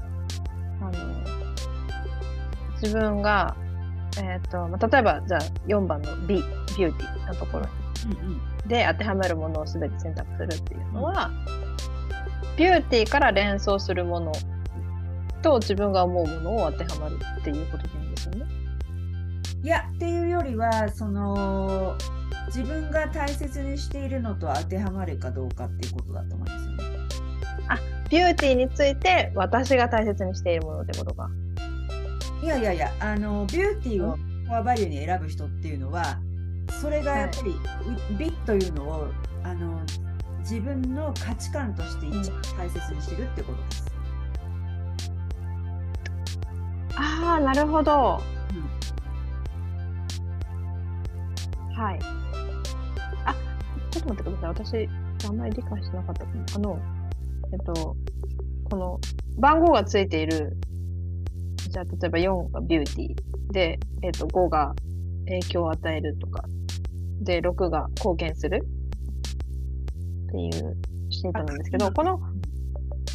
[0.81, 0.91] あの、
[2.81, 3.55] 自分が、
[4.17, 7.67] えっ、ー、と、まあ、例えば、じゃあ4番の B、ビューティーのところ
[8.67, 11.31] で当てはめるものを全て選択するっていうのは、
[12.57, 14.31] ビューティーから連想するもの
[15.41, 18.45] と自分が思うものを当てはまるっていうことでいいんですよね。
[19.63, 21.95] いや、っていうよりは、その、
[22.47, 26.74] 自分が大切にしているのと当てはまるかどうかっていうことだと思うんですよ
[28.09, 31.29] ビューティーについて私が大切にしているものってことか。
[32.43, 36.19] いやいやいやあのビューティーをコアバリューに選ぶ人っていうのは
[36.79, 37.57] それがやっぱり、は
[38.11, 39.07] い、美というのを
[39.43, 39.81] あの
[40.39, 43.85] 自分の価値観として一番大切にしてるってことです。
[46.91, 48.21] うん、ああなるほど。
[51.69, 51.99] うん、はい。
[53.25, 53.35] あ
[53.89, 56.79] ちょっと待ってください私あんまり理解してなかったあの
[57.51, 57.95] えっと、
[58.69, 58.99] この
[59.37, 60.57] 番号がついている、
[61.69, 63.53] じゃあ例えば4がビューティー。
[63.53, 64.73] で、えっと、5が
[65.25, 66.43] 影響を与えるとか、
[67.21, 68.65] で、6が貢献する。
[70.27, 70.77] っていう
[71.09, 72.19] シートなんですけど、この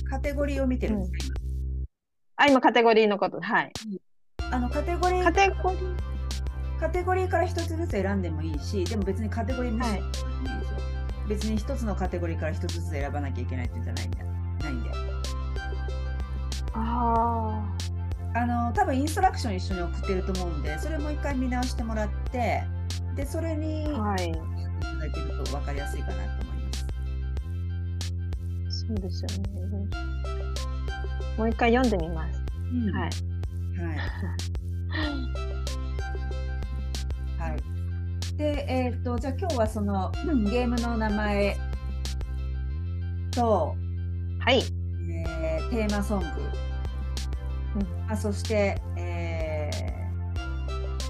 [0.09, 1.35] カテゴリーを見てるんですか、
[2.39, 3.73] うん、あ、今カテゴリーのこと、はい。
[4.51, 5.97] あのカテゴリーカテゴリー。
[6.79, 9.91] カテゴリーから一つずつ選んでもいいし、でも別にカテゴリー無視。
[9.91, 10.03] はい
[11.31, 14.19] 別に一つのカテゴリーから一つずつ選ばなきゃいけないってんじゃないんで。
[14.19, 14.91] ないんで。
[16.75, 17.73] あ
[18.35, 18.41] あ。
[18.41, 22.65] あの、多分インストラクション一緒に送ってると思うんで、それもう一回見直してもらって、
[23.15, 24.31] で、それに、はい。
[24.31, 24.41] いた
[24.97, 26.87] だけると分かりやすいかなと思います。
[28.89, 29.49] そうですよね。
[31.39, 32.43] もう一回読んでみます。
[32.73, 33.09] うん、はい。
[33.09, 33.11] はい。
[37.53, 37.70] はい。
[38.41, 41.59] で、えっ、ー、と、じゃあ今日はその、うん、ゲームの名前
[43.33, 43.77] と、
[44.39, 44.63] はい。
[45.27, 46.27] えー、テーマソング、
[47.77, 49.71] うん、あそして、え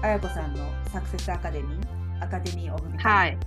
[0.01, 0.59] ー、あやこさんの
[0.91, 3.37] サクセスアカデミー、アカデミーオブミはい。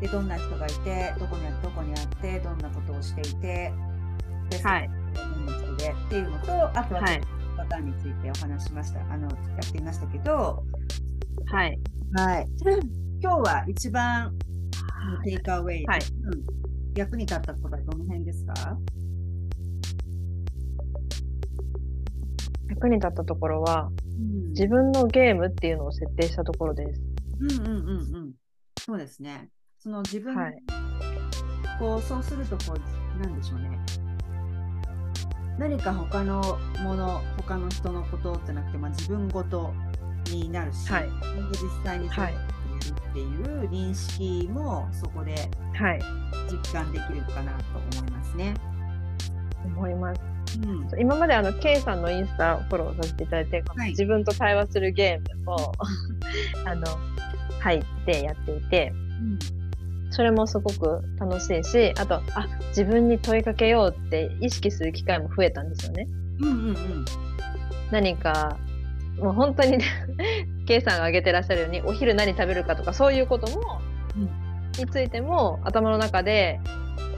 [0.00, 3.72] で、どんな人がいて、どこにどこにあって、どんなことをしていて、
[4.50, 4.90] で、はい。
[5.78, 7.20] でっていうのと、あとは、はい、
[7.56, 9.00] パターンについてお話しました。
[9.02, 10.64] あの、やってみましたけど、
[11.50, 11.80] はい。
[12.14, 12.46] はい。
[13.22, 14.36] 今日は一番
[15.24, 16.44] テイクアウェイ、はい、うん、
[16.94, 18.76] 役に立ったことはどの辺ですか？
[22.68, 27.00] 役に立ったところは、うん、自分のゲームっていうのを設定したところです。
[27.40, 27.72] うんうんうんう
[28.26, 28.32] ん。
[28.78, 29.48] そうですね。
[29.78, 30.62] その自分、はい、
[31.78, 33.70] こうそうするとこうなんでしょうね。
[35.58, 39.72] 何か他のもの、他の人のことってなくて、まあ、自分ごと
[40.32, 41.08] になるし、はい、
[41.52, 45.34] 実際にそうっていう認識もそこで
[46.50, 48.54] 実感できるかなと思いますね。
[49.64, 50.20] 思います。
[50.62, 55.72] うん、今まであの K さんのインスタフォローさせていただいて、はい、自分と対話するゲームも
[56.64, 56.86] あの
[57.60, 59.38] 入ってやっていて、うん、
[60.10, 66.06] それもすごく楽しいしあとあ自分に問いかけようって意識する機会も増えたんですよね。
[66.40, 67.04] うんうんうん、
[67.90, 68.56] 何か
[69.20, 69.84] もう本当にね、
[70.66, 73.80] K さんが挙げてらっしゃるように、お昼何食べるかとか、そういうことも、
[74.78, 76.60] についても頭の中で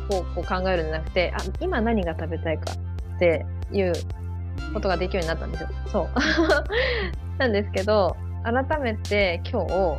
[0.09, 2.73] こうこう考えるんじゃなくて、あ、今何が食べたいか
[3.17, 3.93] っていう
[4.73, 5.69] ことができるようになったんですよ。
[5.93, 6.09] そう。
[7.39, 9.99] なんですけど、改めて今日、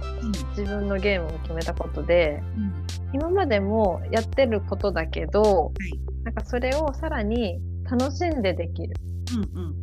[0.60, 2.74] 自分のゲームを決めたことで、うん、
[3.14, 8.95] 今までもやってることだけど、はい、なんかそれをさらに楽しんでできる。
[9.36, 9.76] うんうん、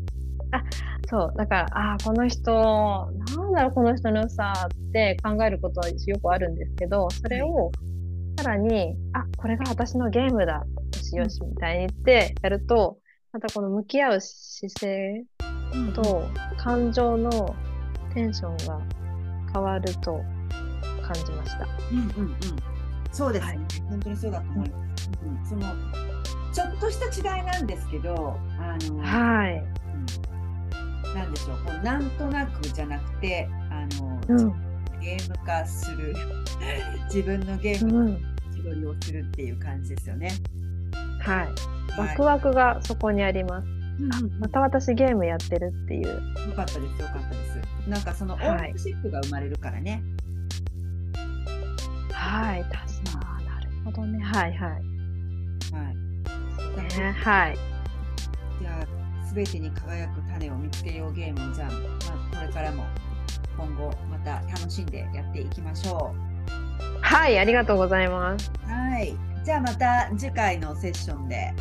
[0.50, 0.62] あ
[1.08, 1.34] そう。
[1.36, 7.72] だからあこの人なんだろうこの人の良さって考えることはよくあるんですけどそれを
[8.38, 12.98] さらにあこれが私のゲームだよしよしみたいに言ってやると
[13.32, 15.24] またこの向き合う姿勢
[15.94, 16.24] と
[16.56, 17.54] 感情の
[18.14, 18.80] テンションが
[19.52, 20.20] 変わると
[21.02, 21.66] 感じました。
[21.90, 22.36] うんうんうん、
[23.12, 25.10] そうですね、はい、本当にそうだと思います。
[25.24, 25.74] うん、その
[26.52, 30.06] ちょっとした違いなんですけど、あのはい、うん、
[31.14, 36.14] なんでしょう、こうなんとなくじゃなくて、あの、うん、ゲーム化する、
[37.06, 38.18] 自分のゲームの
[38.50, 40.30] 自撮りをするっていう感じですよね。
[41.20, 41.48] はい、
[41.98, 43.68] ワクワクがそこにあります。
[44.00, 46.06] うん、また私ゲームやってるっていう。
[46.06, 47.88] よかったです、よかったです。
[47.88, 50.02] なんかそのオーシップが生まれるからね。
[52.12, 52.72] はい、確
[53.18, 54.22] かなるほどね。
[54.22, 54.70] はいはい。
[54.70, 56.08] はい。
[56.98, 57.58] ね、はい。
[58.60, 58.97] じゃあ、
[59.28, 62.84] すべてに輝く種を見つけようゲームをじゃあ、まあ、これからも
[63.56, 67.00] 今後また楽しんでやっていきましょう。
[67.02, 68.50] はい、ありがとうございます。
[68.66, 69.14] はい。
[69.44, 71.52] じゃあまた次回のセッションで。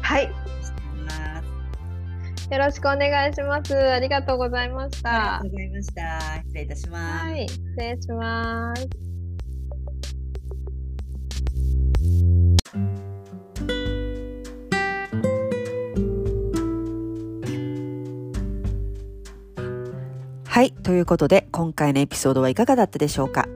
[0.00, 0.30] はい。
[2.50, 3.76] よろしくお願いします。
[3.76, 5.40] ありがとうございました。
[5.40, 6.42] ありがとうございました。
[6.46, 7.26] 失礼いたします。
[7.26, 8.88] はい、失礼します。
[20.58, 20.72] はい。
[20.72, 23.46] ということで、今回のエピソードはいかがだったでしょうか？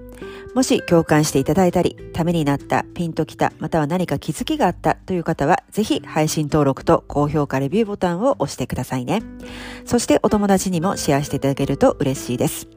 [0.55, 9.21] もし共感していただいたり、ためになった、ピンときた、または何か気づきがあったという方は、ぜひ配信登録と高評価レビューボタンを押してくださいね。
[9.85, 12.69] そしてお友達にもシェアしていただけると嬉しいです。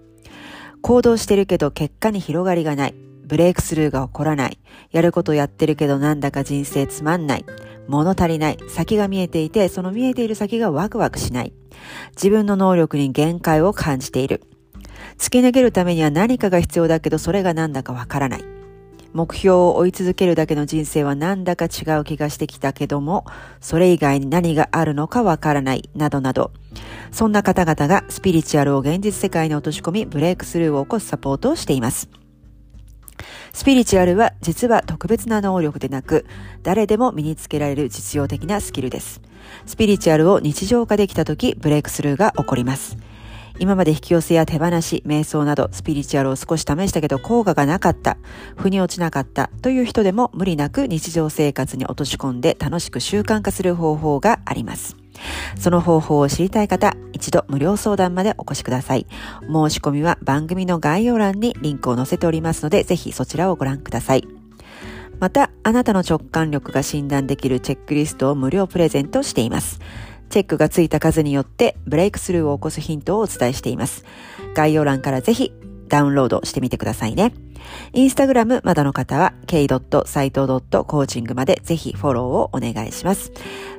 [0.82, 2.96] 行動してるけど結果に広がりがない。
[3.28, 4.58] ブレイクスルーが起こらない。
[4.92, 7.46] やることやってるけどなんだか人生つまんない。
[7.88, 8.58] 物足りない。
[8.68, 11.54] 先が見えていて、その見えている先がワクワクしない。
[12.16, 14.42] 自分の能力に限界を感じている。
[15.18, 18.46] 突き抜けるためには何かが必要だけどそれが何だかわからない。
[19.14, 23.26] 目標を追い続けるだけの人生はなんだか違う気がしてきたけども、
[23.62, 26.52] それ以外に何があるのかわからない、などなど。
[27.12, 32.10] そんな方々がスピリチュアルを現実世界に落とし込み、ブレイクスルーを起こすサポートをしています。
[33.66, 36.28] スピリチュアルは実は特別な能力でなく、
[36.62, 39.22] 誰でも身につけられる実用的なスキルです。
[39.66, 42.96] スピリチュアルを日常化できた時、ブレイクスルーが起こります。
[43.58, 48.18] 今まで引き寄せや手放し、瞑想などスピリチュアルを少し試したけど効果がなかった、
[48.56, 54.96] 腑に落ちなかったという人でも無理なく日常生活に落とし込んで楽しく習慣化する方法があります。
[55.58, 59.08] その方法を知りたい方、一度無料相談までお越しください。
[59.42, 64.28] 申し込みは番組の概要欄にリンクを載せておりますので、ぜひそちらをご覧ください。
[65.20, 69.80] また、あなたの直感力が診断できるチェックリストを無料プレゼントしています。
[70.30, 74.04] チェックがついた数によってブレイクスルーを起こすヒントをお伝えしています。
[74.54, 75.54] 概要欄からぜひ
[75.88, 77.34] ダウンロードしてみてくださいね。
[77.94, 83.32] インスタグラムまだの方は k.saito.coaching までぜひフォローをお願いします。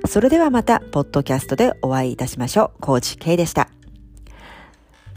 [0.09, 2.81] それではまた、ポッドキャストでお会いいたしましょう。
[2.81, 3.69] コーチ K でした。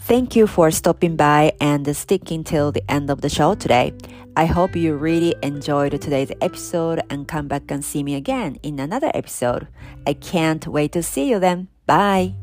[0.07, 3.93] Thank you for stopping by and sticking till the end of the show today.
[4.33, 8.79] I hope you really enjoyed today's episode and come back and see me again in
[8.79, 9.67] another episode.
[10.07, 11.67] I can't wait to see you then.
[11.85, 12.38] Bye.